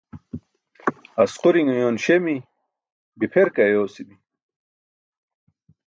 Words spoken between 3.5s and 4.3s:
ke ayosimi.